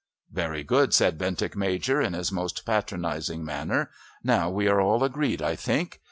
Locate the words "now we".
4.23-4.67